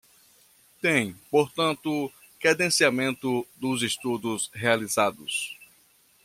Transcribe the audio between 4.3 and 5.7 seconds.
realizados.